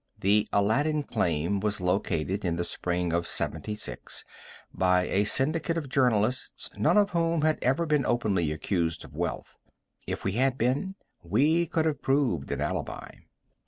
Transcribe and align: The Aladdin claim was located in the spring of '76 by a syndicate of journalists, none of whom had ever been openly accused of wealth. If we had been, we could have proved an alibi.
The 0.19 0.47
Aladdin 0.51 1.03
claim 1.03 1.59
was 1.59 1.79
located 1.79 2.43
in 2.43 2.55
the 2.55 2.63
spring 2.63 3.13
of 3.13 3.27
'76 3.27 4.25
by 4.73 5.03
a 5.03 5.25
syndicate 5.25 5.77
of 5.77 5.89
journalists, 5.89 6.71
none 6.75 6.97
of 6.97 7.11
whom 7.11 7.43
had 7.43 7.59
ever 7.61 7.85
been 7.85 8.07
openly 8.07 8.51
accused 8.51 9.05
of 9.05 9.15
wealth. 9.15 9.57
If 10.07 10.23
we 10.23 10.31
had 10.31 10.57
been, 10.57 10.95
we 11.21 11.67
could 11.67 11.85
have 11.85 12.01
proved 12.01 12.49
an 12.49 12.61
alibi. 12.61 13.11